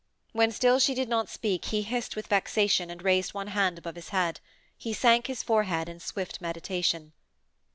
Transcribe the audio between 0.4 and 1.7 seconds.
still she did not speak